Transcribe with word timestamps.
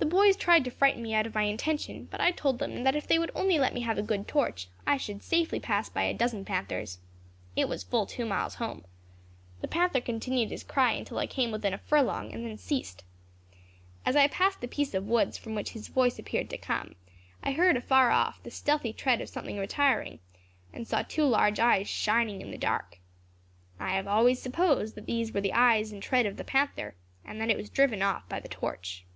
The 0.00 0.10
boys 0.20 0.36
tried 0.36 0.64
to 0.64 0.70
frighten 0.72 1.02
me 1.02 1.14
out 1.14 1.26
of 1.26 1.34
my 1.34 1.44
intention; 1.44 2.06
but 2.10 2.20
I 2.20 2.30
told 2.32 2.58
them 2.58 2.82
that 2.82 2.96
if 2.96 3.06
they 3.06 3.16
would 3.18 3.30
only 3.34 3.58
let 3.58 3.72
me 3.72 3.80
have 3.82 3.96
a 3.96 4.02
good 4.02 4.26
torch, 4.28 4.68
I 4.86 4.96
should 4.96 5.22
safely 5.22 5.60
pass 5.60 5.88
by 5.88 6.02
a 6.02 6.12
dozen 6.14 6.44
panthers. 6.44 6.98
It 7.56 7.68
was 7.68 7.84
full 7.84 8.04
two 8.04 8.26
miles 8.26 8.56
home. 8.56 8.84
The 9.60 9.68
panther 9.68 10.00
continued 10.00 10.50
his 10.50 10.64
cry 10.64 10.92
until 10.92 11.18
I 11.18 11.26
came 11.26 11.52
within 11.52 11.72
a 11.72 11.78
furlong, 11.78 12.32
and 12.34 12.44
then 12.44 12.58
ceased. 12.58 13.04
As 14.04 14.14
I 14.16 14.26
passed 14.28 14.60
the 14.60 14.68
piece 14.68 14.94
of 14.94 15.06
woods 15.06 15.38
from 15.38 15.54
which 15.54 15.70
his 15.70 15.88
voice 15.88 16.18
appeared 16.18 16.50
to 16.50 16.58
come, 16.58 16.96
I 17.42 17.52
heard 17.52 17.76
afar 17.76 18.10
off 18.10 18.42
the 18.42 18.50
stealthy 18.50 18.92
tread 18.92 19.20
of 19.20 19.28
something 19.28 19.58
retiring, 19.58 20.18
and 20.72 20.86
saw 20.86 21.02
two 21.02 21.24
large 21.24 21.58
eyes 21.60 21.88
shining 21.88 22.42
in 22.42 22.50
the 22.50 22.58
dark. 22.58 22.98
I 23.80 23.94
have 23.94 24.08
always 24.08 24.40
supposed 24.42 24.96
that 24.96 25.06
these 25.06 25.32
were 25.32 25.40
the 25.40 25.54
eyes 25.54 25.92
and 25.92 26.02
tread 26.02 26.26
of 26.26 26.36
the 26.36 26.44
panther, 26.44 26.94
and 27.24 27.40
that 27.40 27.50
it 27.50 27.56
was 27.56 27.70
driven 27.70 28.02
off 28.02 28.28
by 28.28 28.38
the 28.40 28.48
torch." 28.48 29.06